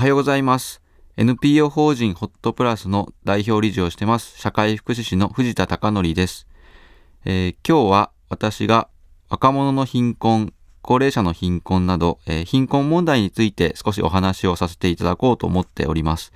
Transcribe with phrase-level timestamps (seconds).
[0.00, 0.80] はようございます。
[1.18, 6.46] NPO 法人ホットプラスの代表理事をしてます、社会福祉士の藤田貴則です、
[7.26, 8.88] えー、今日は私が
[9.28, 16.32] 若者の貧困、高齢者の貧困など、えー、貧困問題について少しお話をさせていただこうと思っております。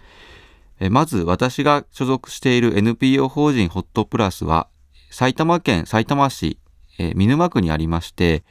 [0.78, 4.68] えー、まず私が所属している NPO 法人ホットプラスは
[5.10, 6.58] 埼玉県埼玉市、
[6.98, 8.44] えー、見沼区にありまして、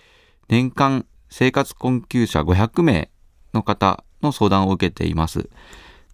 [0.49, 3.11] 年間生活困窮者500名
[3.53, 5.49] の方の相談を受けています。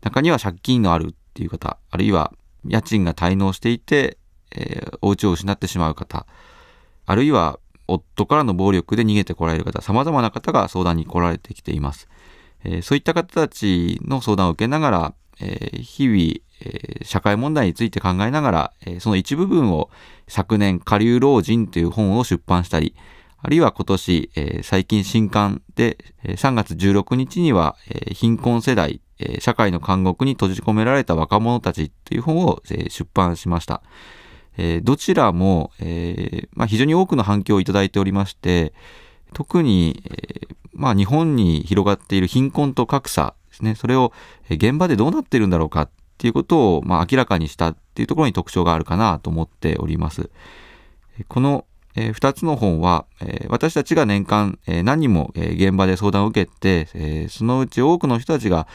[0.01, 2.33] 中には借金のあるっていう方、あるいは
[2.65, 4.17] 家賃が滞納していて、
[4.51, 6.25] えー、お家を失ってしまう方、
[7.05, 12.07] あるいは夫からの暴力で逃げてこられる方、様々な方が相談に来られてきています。
[12.63, 16.19] えー、そういった方たちの相談を受けながら、えー、日々、
[16.61, 19.89] えー、社会問題について考えながら、えその一部分を
[20.27, 22.95] 昨年、下流老人という本を出版したり、
[23.41, 33.81] あるいは今年、えー、最近新刊で、えー、3月16日には、えー、貧困世代、えー、社会の監獄に閉じ込められた若者たちという本を、えー、出版しました。
[34.57, 38.73] えー、どちらも、えーまあ、非常に多くの反響をいただいておりまして、
[39.33, 44.11] 特に、えーまあ、日本に広がっている貧困と格差ですね、それを
[44.49, 50.29] 現場でどうなっているんだろうかっていうことを、まあ、明らかにしたっていうところに特徴があるかなと思っております。
[51.27, 58.67] このえー、2つの本は、えー、私たちが年間、えー、何人も、え現場で相談を受けて、えそのうち多くの人たちが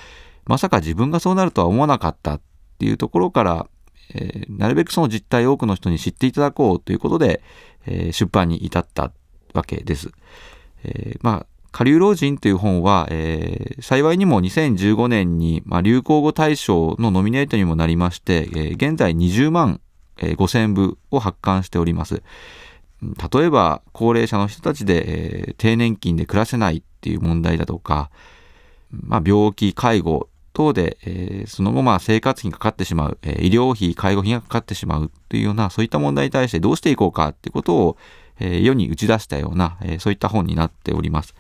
[0.46, 2.40] まさか自分がそうなるとは思わなかったっ
[2.78, 3.66] ていうところから、
[4.14, 7.42] えなるべくその実態を多くの人に知っていただこうということで、
[7.86, 9.12] え出版に至った
[9.54, 10.10] わけです。
[10.82, 19.80] えまあ下流老人という本は、えー、幸いにも2015年に、まあ、流行語大賞のノミネートにもなりまして、えー、現在20万、
[20.18, 22.22] えー、5000部を発刊しております。
[23.32, 25.04] 例えば高齢者の人たちで、
[25.46, 28.10] えー、低年金で暮らせないっていう問題だとか、
[28.90, 37.96] まあ、病気介護等で、えー、その後まあ生活費がかかってしまう、えー、医療費介護費がかかってしまうというようなそういった問題に対してどうしていこうかっていうことを、
[38.40, 41.34] え、世に打ち出したような、えそういった本になっております。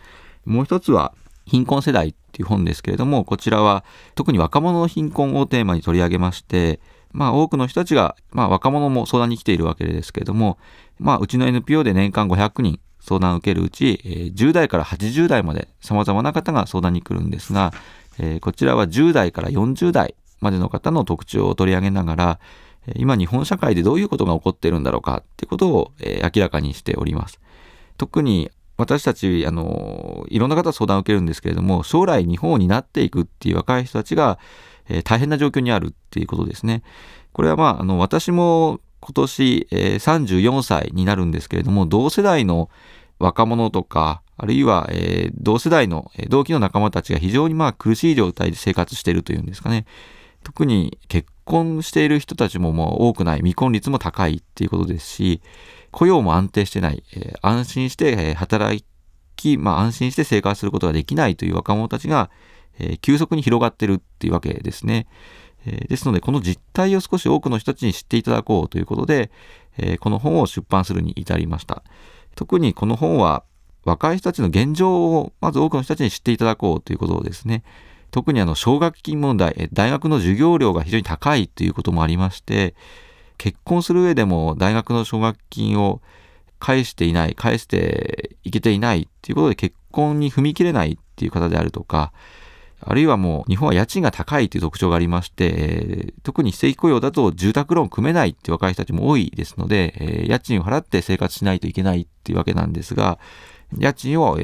[0.44, 1.14] もう一つは
[1.46, 6.80] 貧困世代っていう本ですけれどもこちらは特に若者の貧困をテーマに取り上げまして
[7.14, 10.58] まあ多くの人たちが、まあ若者も相談に来ているわけですけれども、
[10.98, 17.72] まあうちの NPO で年間500人相談を受けるうち、えー、10代から80代まで様々な方が相談に来るんですが、
[18.18, 22.40] えー、こちらは10代から40代までの方の特徴を取り上げながら、
[22.96, 27.40] 今日本社会でどういうことが起こっているんだろうかっていうことを、えー、明らかにしております。
[27.96, 34.38] 特に私たち、あの、いろんな方相談を受けるんですけれども、将来日本を担っていくっていう若い人たちが、
[34.88, 36.82] えー、大変な状況にあるっていうことですね。
[37.32, 42.68] これはまあ、あの、私も今年、えー、34歳になるんですけれども、同世代の
[43.18, 49.86] 若者とか、あるいは、えー、同世代の、同期の仲間たちが非常にまあ苦しい状態で生活しているというんですかね。
[50.42, 55.40] 特に結婚している人たちももう多くない、未婚率も高いっていうことですし、
[55.94, 58.84] 雇用も安定してない、えー、安心して、働
[59.36, 62.30] き、まあ安心して生活することができないという若者たちが、
[62.80, 65.06] え、急速に広がってるっていうわけですね。
[65.64, 69.30] え、ですので、この実態を少し多くの人たちに知っていただこうということで、
[69.78, 71.84] え、この本を出版するに至りました。
[72.34, 73.44] 特にこの本は、
[73.84, 77.62] 若い人たちの現状をまず多くの人たちに知っていただこうということをですね、
[78.10, 82.74] 特にあの奨学金問題、大学の授業料が非常に高いということもありまして、
[83.38, 86.00] 結婚する上でも大学の奨学金を
[86.58, 92.12] 返していない、返していけていないということで結婚に踏み切れないっていう方であるとか、
[92.86, 103.18] あるいはもう日本は家賃が高いという特徴がありまして、特に非正規雇用だと住宅ローン組めないっていう若い人たちも多いですので、家賃を払って生活しないといけないっていうわけなんですが、
[103.78, 104.38] 家賃を、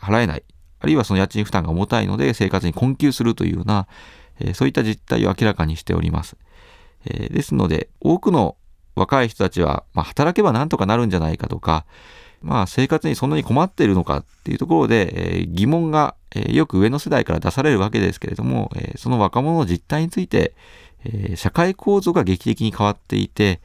[0.00, 0.44] 払えない、
[0.80, 3.86] あるいはその家賃負担が重たいので生活に困窮するというような、
[4.54, 6.36] そういった実態を明らかにしております。
[7.06, 8.56] えですので、多くの
[8.96, 11.84] 若い人たちは、まあ、働けばなんとかなるんじゃないかとか、
[12.42, 20.54] まあ、生活にそんなに困っているのかっていうところで、えー、疑問が、えー、よく上の世代から出されるわけですけれども、えー、その若者の実態について、
[21.04, 23.60] え社会構造が劇的に変わっていて、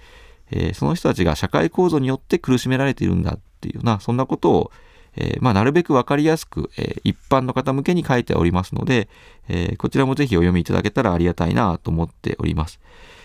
[0.52, 4.72] えその人たちが社会構造によって苦しめられているんだっていうような、そんなことを、
[5.16, 9.08] えまあ、なるべくわかりやすく、え一般の方向けに書いておりますので、
[9.48, 12.80] えこちらもぜひお読みいただけたらありがたいなと思っております。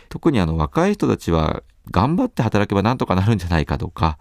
[0.09, 4.19] 特にあの若い人たちは頑張って働けばなんとかなるんじゃないかとか、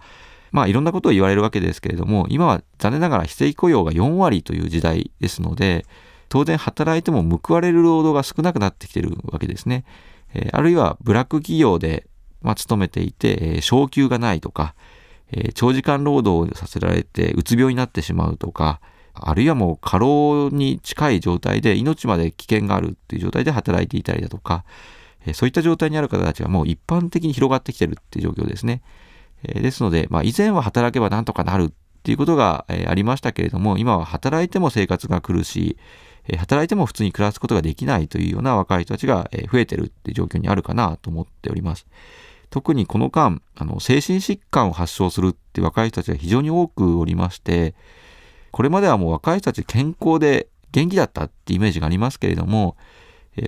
[0.52, 5.84] まあいろんなことを言われるわけですけれども、今は残念ながら非正規雇用が4割という時代ですので、
[6.28, 9.84] 当然働いても報われる労働が少なくなってきてるわけですね。
[10.34, 12.06] え、あるいはブラック企業で、
[12.42, 14.74] まあ、勤めていて、え、昇給がないとか、
[15.32, 18.80] え、長時間労働をさせられてうつ病になってしまうとか、
[19.14, 24.64] あるいはもう過労に近い状態で命まで危険があるっていう状態で働いていたりだとか、
[25.26, 28.82] えそういった状態にある方たちがもう一般的に広がってきてるっていう状況ですね。
[29.42, 35.76] えですので、まあ、以前は働けばなんとかなるっていうことが、えありましたけれども、今は働いても生活が苦しい、
[36.28, 41.86] え働いても普通に暮らすことができないというような若い人たちが、え増えてるっていう状況にあるかなと思っております。
[42.50, 47.74] 特にこの間、あの精神疾患を発症するって若い人たちが非常に多くおりまして、
[48.52, 52.76] これまではもう若い人たち健康で元気だったってイメージがありますけれども、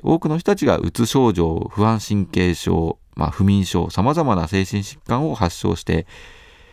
[0.02, 6.06] 多くの人たちがうつ症状、不安神経症、まあ、不眠症、様々な精神疾患を発症して、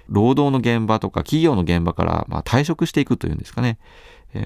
[0.07, 3.79] 労働の現場とか企業の現場からま退職していくというんですかね、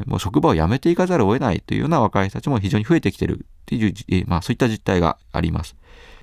[0.05, 5.75] もう職場を辞めていかざるを得ないというような若い人たちも非常に増えてきているっていう、まあ、そういった実態があります。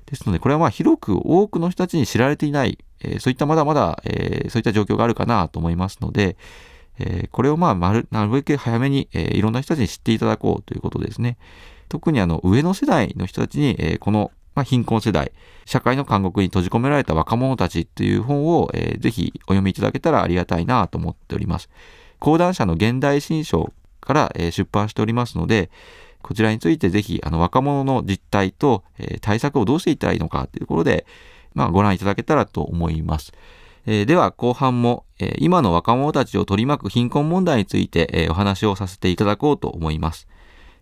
[0.05, 6.37] ですので、これはまあ広く多くの人たちに知られていない、え、そういったまだまだ、え、そういった状況があるかなと思いますので、
[6.97, 11.37] え、これをまあなるべく早めに、え、いろんな人たちに知っていただこうということですね。
[11.89, 15.31] 特にあの上の世代の人たちに、えー、この、まあ、貧困世代、
[15.65, 21.69] 社会の監獄に閉じ込められた若者たちという本を、えー、ぜひお読みいただけたらありがたいなと思っております。
[22.19, 25.69] 講談社の現代新書から、えー、出版しておりますので、
[26.21, 31.05] こちらについてぜひあの若者の実態と、え、対策をどうしていったらいいのかというところで、
[31.53, 33.31] まあ、ご覧いただけたらと思います。
[33.85, 40.27] え、では後半も、え、今の若者たちを取り巻く貧困問題について、え、お話をさせていただこうと思います。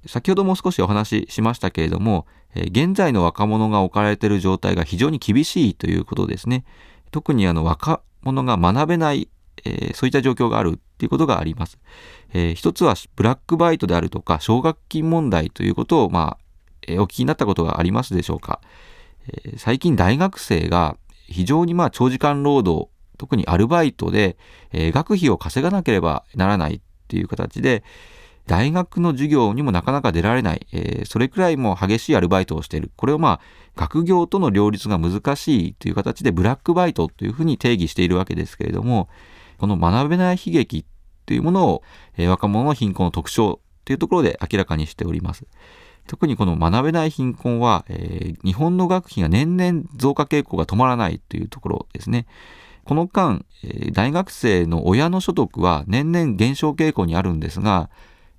[0.08, 6.64] 先ほども少しお話ししましたけれども、え現在の若者が置かれている状態が非常に厳しいということですね。
[7.12, 9.30] 特にあの若者が学べない、
[9.64, 11.78] えそういった状況があるっていうことがあります。
[12.34, 16.46] えー、一つはブラックバイトであるとか奨学金問題ということを、まあ
[16.88, 18.62] えー、お聞きになったことがありますでしょうか、
[19.28, 20.98] えー、最近大学生が
[21.28, 24.38] 非常にまあ長時間労働特にアルバイトで、
[24.74, 27.84] え学費を稼がなければならないっていう形で
[28.48, 33.40] 大学の授業にもなかなか出られない、えそれくらいも激しいアルバイトをしているこれをまあ
[33.76, 39.10] 学業との両立が難しいという形でブラックバイトというふうに定義しているわけですけれども
[39.58, 40.86] この学べない悲劇
[41.26, 41.84] というものを、
[42.18, 45.46] えー、若者の貧困の特徴というところで明らかにしております。
[46.08, 52.28] 特にこの学べない貧困は、えー、日本の学費が年々増加傾向が止まらないというところですね。
[52.84, 53.44] この間、
[53.94, 57.90] 大学生の親の所得は年々減少傾向にあるんですが、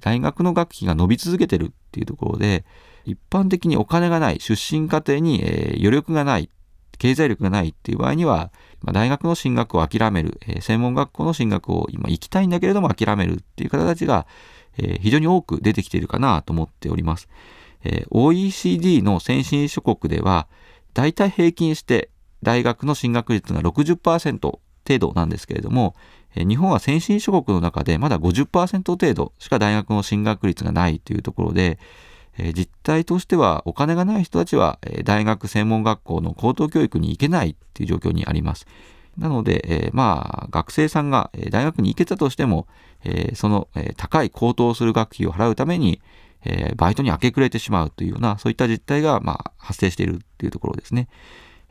[0.07, 2.65] 大学の学費が伸び続けてるっていうところで、
[3.07, 6.49] 一般的にお金がない、出身家庭に、え、余力がない、
[6.97, 14.29] 経済力がないっていう場合には、ま、大学の進学を諦める、え、専門学校の進学を今行きたいんだけれども諦めるっていう方たちが、
[14.79, 17.29] え、非常に多く出てきているかなと思っております。
[17.83, 20.47] え、OECD の先進諸国では、
[20.95, 22.11] 大体平均して
[22.45, 25.97] 大学の進学率が60%程度なんですけれども、
[26.45, 31.79] 日本は先進諸国の中でまだ50%程度しか大学の進学率がないというところで、
[32.55, 38.67] 実態としてはお金がない人たちは、大学専門学校の高等教育に行けないっていう状況にあります。
[39.17, 42.67] なので、えー、まあ学生さんが大学に行けたとしても、
[43.05, 46.01] えー、その、高い高騰する学費を払うために、
[46.45, 51.09] えバイトに明け暮れてしまうというようなそういった実態が、まあ、発生しているっていうところですね。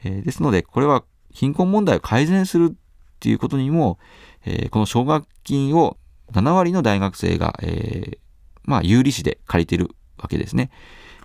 [0.04, 2.76] えですのでこれは貧困問題を改善するっ
[3.20, 4.00] ていうことにも、
[4.46, 5.98] えこの奨学金を
[6.32, 8.18] 7割の大学生が、え
[8.64, 10.72] まあ、有利子で借りてるわけですね。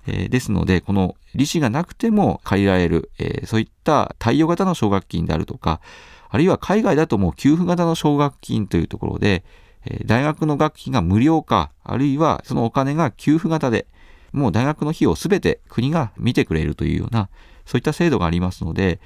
[0.07, 5.81] えー、ですので、この利子がなくても借りられる、えー、そういった貸与型の奨学金であるとか、
[6.29, 9.45] あるいは海外だともう給付型の奨学金というところで、
[9.85, 13.87] えー、大学の学費が無料か、あるいはそのお金が給付型で、
[14.33, 17.29] もう大学の費用をすべて国が見てくれるというような、
[17.67, 19.01] そういった制度がありますので、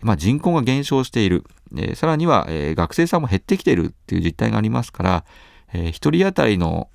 [0.00, 1.44] まあ、人口が減少している、
[1.76, 5.24] えー、さらには、えー、学生さんも減ってきているっていう実態がありますから、
[5.72, 6.88] えー、1人当たりの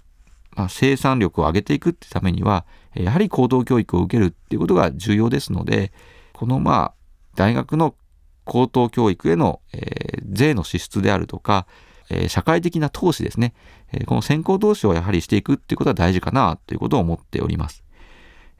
[0.56, 5.92] まあ、生産力を上げていくってためには、やはり高等教育を受けるっていうことが重要ですので、
[6.34, 6.94] このまあ、
[7.36, 7.96] 大学の
[8.44, 11.66] 高等教育への、えー、税の支出であるとか、
[12.14, 13.54] え、社会的な投資ですね、
[13.92, 17.84] え、この先行投資をやはりしていくっていうことは大事かなということを思っております。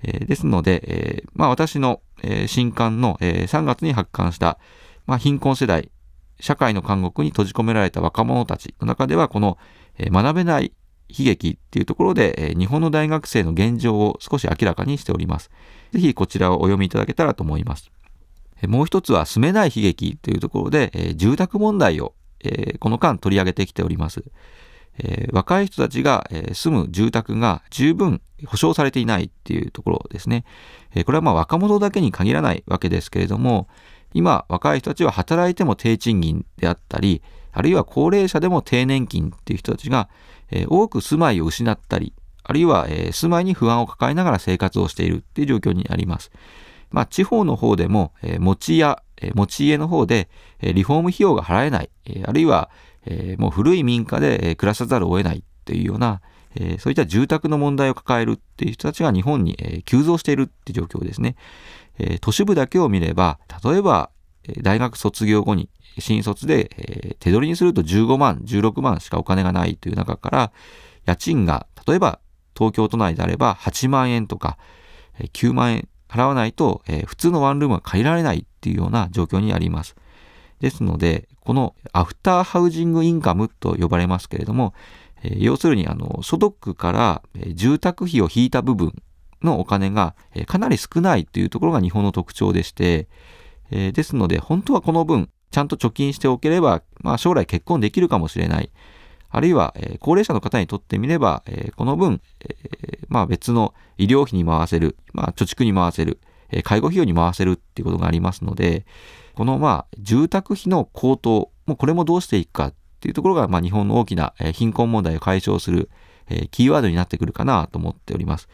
[0.04, 4.60] え、ですので、えまあ、私の、え新刊の、え3月に発刊した、
[5.06, 5.90] まあ、貧困世代、
[6.40, 9.58] 社会の監獄に閉じ込められた若者たちの中では、この、
[9.98, 10.74] え学べない
[11.10, 15.52] 悲劇っていうところで、え日本の大学生の現状を少し明らかにしております。
[15.92, 17.92] ぜひこちらをお読みいただけたらと思います。
[18.68, 24.24] もう一つは住めない悲劇というところで、え住宅問題を、えこの間取り上げてきております。
[25.00, 30.46] えー、若い人たちが、えー、住む住宅が十分保障されていないっていうところですね。
[30.94, 33.68] え、これはまあ若者だけに限らないわけですけれども、
[34.14, 37.22] 今若い人たちは働いても低賃金であったり、
[37.52, 40.10] あるいは高齢者でも低年金っていう人たちが、
[40.52, 46.32] え、多く住まいを失ったり、あるいは、え、住まいに不安を抱えながら生活をしているっていう状況にあります。
[46.94, 50.30] まあ、地方の方でも、えー、持ち家、え、持ち家の方で、
[50.62, 52.70] え、リフォーム費用が払えない、え、あるいは、
[53.06, 56.22] え、もう古い民家で、え、暮らさざるを得ないっていうような、
[56.56, 61.36] え、そういった住宅の問題を抱えるっていう人たちが日本に、え、急増しているっていう状況ですね。
[62.00, 64.10] え、都市部だけを見れば、例えば、
[64.62, 65.70] 大学卒業後に
[66.00, 70.52] 新卒で、え、手取りにすると15万、16万しかお金がないという中から、
[71.06, 72.20] 家賃が例えば
[72.56, 74.58] 東京都内であれば8万円とか
[75.20, 79.96] 9万円払わないと、えー、普通のワンルームは借りられないっていうような状況にあります。
[80.60, 84.74] ですので、このアフターハウジングインカムと呼ばれますけれども、
[85.24, 87.22] えー、要するにあの所得から、
[87.56, 88.94] 住宅費を引いた部分
[89.42, 93.08] のお金が、え、かなり少ないというところが日本の特徴でして、
[93.72, 98.72] えー、ですので本当はこの分ちゃんと貯金しておければ、まあ、将来結婚できるかもしれない。
[99.36, 106.20] あるいは、え、高齢者の方にとってみれば、え、この分、え、まあ、別の医療費に回せる、まあ、貯蓄に回せる、
[106.52, 108.86] え介護費用に回せるっていうことがありますので、
[109.34, 115.90] このまあ、住宅費の高騰、もうこれもどうしていくかっていうところが、まあ、日本の大きな、え貧困問題を解消する、
[116.30, 118.50] えキーワードになってくるかなと思っております。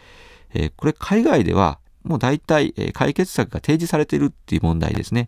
[0.54, 5.28] えこれ海外では、もう大体、え解決策が提示されているっていう問題ですね。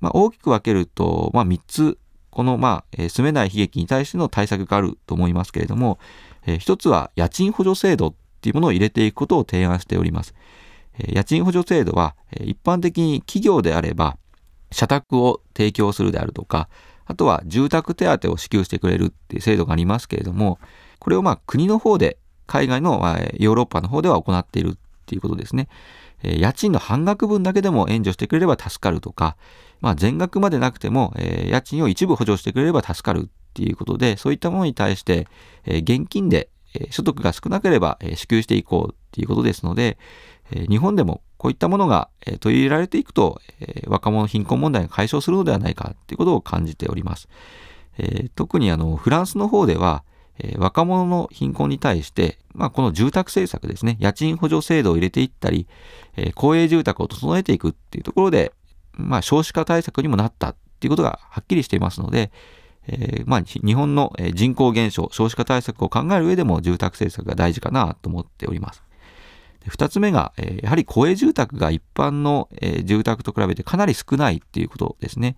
[0.00, 1.98] まあ、大きく分けると、まあ、3つ
[2.32, 5.98] この、まあ、えー、住めない悲劇に対しての対策があると思いますけれども、
[6.46, 10.34] えー、一つは家賃補助制度っていうものを入れていくことを提案しております。
[10.98, 14.16] えー、家賃補助制度は、え、一般的に企業であれば、
[14.72, 16.68] 社宅を提供するであるとか、
[17.04, 20.58] あとは住宅手当を支給してくれるっていう制度がありますけれども、
[20.98, 25.68] これをまあ国の方で、海外の、まあ、ヨーロッパの方では行っているっていうことですね。
[26.22, 29.36] え、家賃の半額分だけでも援助してくれれば助かるとか、
[29.80, 35.26] まあ、全額までなくても、え、家賃を一部補助してくれれば助かるっていうことで、そういったものに対して、
[35.66, 39.98] え、現金で、え所得が少なければ、え支給していこうっていうことですので、
[40.50, 47.28] え日本でもこういったものが、え取り入れられていくと、え若者貧困問題が解消するのではないかっていうことを感じております。
[47.98, 50.04] え特にあのフランスの方では、
[50.38, 55.66] え若者の貧困に対して、まあ、この住宅政策ですね、家賃補助制度を入れていったり、
[56.16, 58.52] え公営住宅を整えていくっていうところで、
[58.92, 62.30] まあ、少子化対策にもなったっていうことがはっきりしていますので、
[62.88, 68.82] えー、まあ、日本の人口減少、少子化対策を考える上でも住宅政策が大事かなと思っております。
[69.68, 75.36] 二つ目が、えー、やはり公営住宅が一般の、えー、住宅と比べてかなり少ないっていうことですね。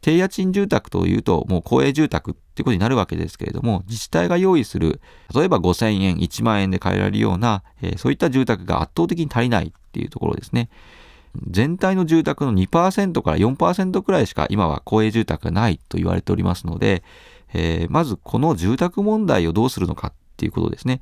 [0.00, 5.00] 低家賃住宅というと、もう公営住宅ってことになるわけですけれども、自治体が用意する、
[5.34, 10.68] 例えば5000円、1万円で買えられるような、えー、そういった住宅が圧倒的に足りないっていうところですね。
[11.48, 17.02] 全体の住宅の2%から4%くらいしか今は公営住宅がないと言われておりますので、
[17.54, 21.00] えー、まずこの住宅問題をどうするのかっていうことですね。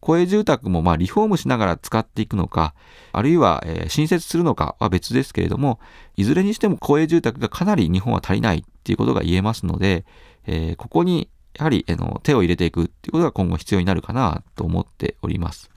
[0.00, 2.74] 公営住宅もまあリフォームしながら使っていくのか、
[3.12, 5.78] あるいは、新設するのかは別ですけれども、
[6.16, 10.04] いずれにしても公営住宅がかなり日本は足りないっていうことが言えますので、
[10.46, 11.28] えー、ここに
[11.58, 15.70] やはり、え、の手を入れていくっていうことが今後必要になるかなと思っております。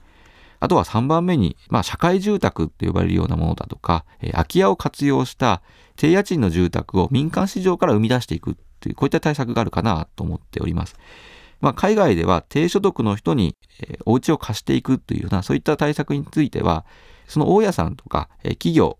[0.60, 5.62] あとは3番目に、まあ、社会住宅って呼ばれるようなものだとか、えー、空き家を活用した
[5.96, 10.96] 低家賃の住宅を民間市場から生み出していくという、こういった対策があるかなと思っております。
[11.60, 16.84] まあ、海外では低所得の人に、えー、お家を貸していくというような、そういった対策については、
[17.26, 18.98] その大家さんとか、えー、企業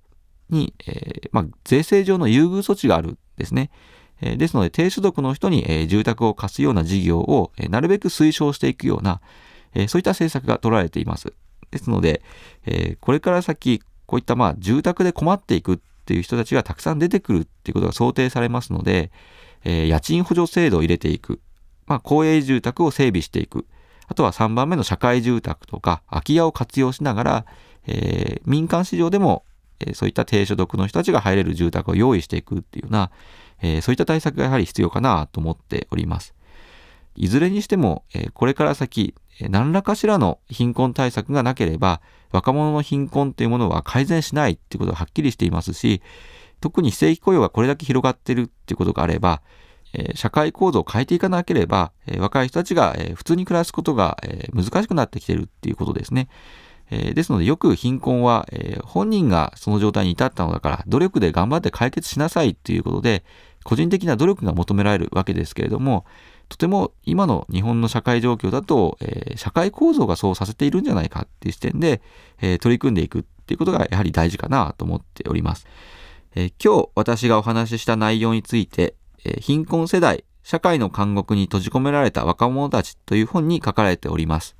[0.51, 3.71] に、えー、まあ、税制上の優遇措置があるんですね。
[4.37, 9.21] ですので、低所得の人に、住宅を貸すような事業を、なるべく推奨していくような、
[9.89, 11.33] そういった政策が取られています。
[11.71, 12.23] ですので、
[13.01, 19.11] これから先、こういったまあ住宅で困っていくっていう人たちがたくさん出てくるっていうことが想定されますので、
[19.65, 21.41] 家賃補助制度を入れていく。
[21.87, 23.67] まあ、公営住宅を整備していく。
[24.07, 27.47] あとは3番目の社会住宅とか空き家を活用しながら、
[28.45, 29.45] 民間市場でも、
[29.95, 33.11] そういった低所得の人たちが入れる住宅を用意していくっていうような、
[33.65, 36.35] えー、そういった対策がやはり必要かなと思っております。
[37.17, 46.03] いずれにしても、えこれから先、何らかしらの貧困対策がなければ、若者の貧困というものは改善しないっていうことがはっきりしていますし、
[46.61, 49.41] 特に非正規雇用がこれだけ広がってるっていうことがあれば、
[50.15, 54.19] 社会構造を変えていかなければ、若い人たちが、普通に暮らすことが、
[54.53, 56.29] 難しくなってきてるっていうことですね。
[56.91, 58.47] ですのでよく貧困は、
[58.83, 63.25] 本人がその状態に至ったのだから努力で頑張って解決しなさいっていうことで
[63.65, 66.05] 個人的な努力が求められるわけですけれども
[66.49, 72.03] とても今の日本の社会状況だと、えー、社会構造がそうさせているんじゃないかっていう視点で、
[72.41, 75.67] えー、取り組んでいくっていうことがやはり大事かなと思っております。
[76.37, 78.95] えー、今日私がお話しした内容について、
[79.25, 84.57] え貧困世代社会の監獄に閉じ込められた若者たちという本に書かれております。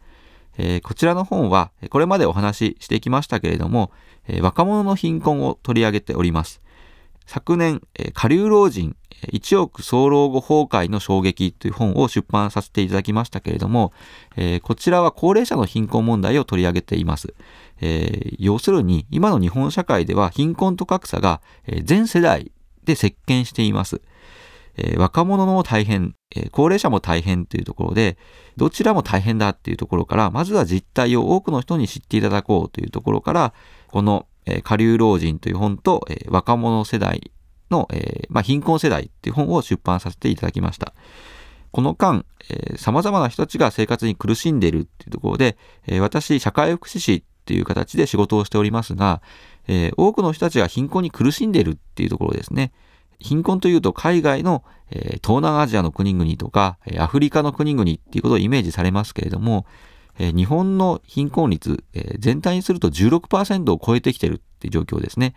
[0.57, 3.93] えー、こちらの本は、これまでお話ししてきましたけれども、
[4.27, 6.63] えー、若者の貧困を取り上げております。
[7.27, 7.81] 昨年、
[8.13, 8.97] 下流老人
[9.33, 13.93] 1億総老後崩壊の衝撃という本を出版させていただきましたけれども、
[14.63, 17.35] こちらは高齢者の貧困問題を取り上げています。
[18.39, 21.41] 要するに、今の日本社会では貧困と格差が、
[21.83, 22.53] 全世代
[22.85, 24.03] で席巻しています。
[24.97, 26.17] 若者も大変、
[26.51, 28.19] 高齢者も大変というところで、
[28.57, 33.55] どちらも大変だっていうところから、まずは実態を多くの人に知っていただこうというところから、
[33.89, 37.33] この、え下流老人という本と、え若者世代
[37.71, 40.95] の、えまあ、貧困世代っていう本を出版させていただきました。
[41.75, 45.57] この間、えー、様々な人たちが生活に苦しんでいるっていうところで、
[45.89, 49.23] えー、私、社会福祉士っていう形で仕事をしておりますが、
[49.67, 52.73] えー、多くの人たちが貧困に苦しんでいるっていうところですね。
[53.19, 59.67] 貧困というと海外の、えー、東南アジアの国々とか、えアフリカの国々っていうことをイメージされますけれども、
[60.19, 65.35] えー、日本の貧困率、えー、全体にすると16%を超えてきてるっていう状況ですね。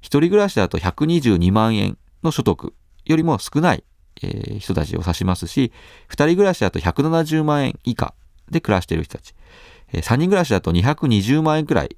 [0.00, 3.84] 一人暮らしだと122万円の所得よりも少ない、
[4.22, 5.72] えー、人たちを指しますし、
[6.08, 8.14] 二人暮らしだと170万円以下
[8.50, 9.34] で暮らしている人たち。
[9.92, 11.96] えー、人暮らしだと220万円くらい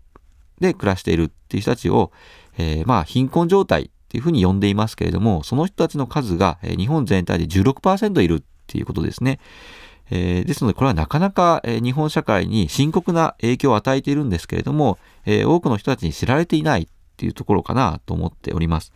[0.61, 2.13] で暮らしているっていう人たちを、
[2.59, 9.39] えー、まあ貧困状態っていうふうに呼んでいますけれども、その人たちの数が、日本全体で16%いるっていうことですね。
[10.11, 16.87] えー、ですので、これはなかなか、えー、日本社会に深刻な影響を与えているんですけれども、えー、多くの人たちに知られていないっ
[17.17, 18.93] ていうところかなと思っております。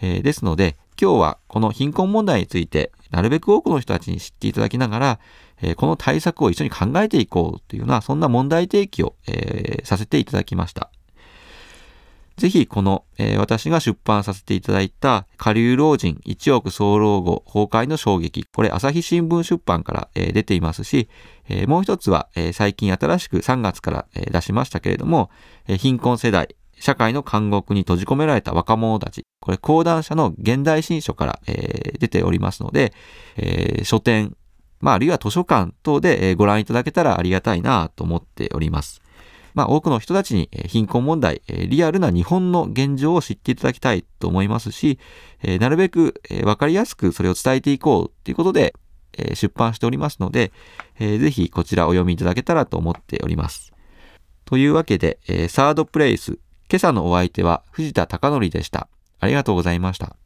[0.00, 5.20] えー、ですので、今日はこの貧困問題について、なるべく多くの人たちに知っていただきながら、
[5.62, 10.90] えー、この対策を一緒に考えていこうというような、そんな問題提起を、えー、させていただきました。
[12.36, 18.44] ぜひこの、えー、私が出版させていただいた下流老人一億総老後崩壊の衝撃。
[18.52, 21.08] これ朝日新聞出版から、えー、出ていますし、
[21.48, 25.30] えー、もう一つは、え最近新しく3月から、え出しましたけれども、
[25.68, 29.24] え貧困世代、社会の監獄に閉じ込められた若者たち。
[29.40, 32.94] これ講談社の現代新書から、え出ておりますので、
[33.36, 34.36] え書店、
[34.80, 39.03] まあ、あるいは図書館等で、えご覧いただけたらありがたいなと思っております。
[39.54, 44.98] まあ、多くの人たちに貧困問題、リアルな日本の現状を知っていただきたいと思いますし、
[45.60, 48.74] なるべくわかりやすくそれを伝えていこうということで
[49.34, 50.52] 出版しておりますので、
[50.98, 53.72] ぜひこちらお読みいただけたらと思っております。
[54.44, 56.38] というわけで、サードプレイス、
[56.68, 58.88] 今朝のお相手は藤田貴則でした。
[59.20, 60.16] ありがとうございました。